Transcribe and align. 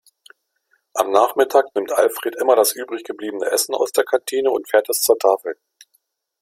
Am 0.95 1.11
Nachmittag 1.11 1.75
nimmt 1.75 1.91
Alfred 1.91 2.33
immer 2.37 2.55
das 2.55 2.73
übrig 2.73 3.03
gebliebene 3.03 3.45
Essen 3.51 3.75
aus 3.75 3.91
der 3.91 4.03
Kantine 4.03 4.49
und 4.49 4.67
fährt 4.67 4.89
es 4.89 5.03
zur 5.03 5.19
Tafel. 5.19 5.55